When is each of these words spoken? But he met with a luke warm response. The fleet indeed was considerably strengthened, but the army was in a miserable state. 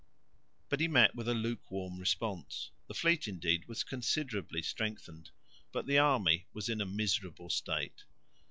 But 0.67 0.79
he 0.79 0.87
met 0.87 1.13
with 1.13 1.27
a 1.29 1.35
luke 1.35 1.69
warm 1.69 1.99
response. 1.99 2.71
The 2.87 2.95
fleet 2.95 3.27
indeed 3.27 3.67
was 3.67 3.83
considerably 3.83 4.63
strengthened, 4.63 5.29
but 5.71 5.85
the 5.85 5.99
army 5.99 6.47
was 6.53 6.69
in 6.69 6.81
a 6.81 6.87
miserable 6.87 7.51
state. 7.51 8.05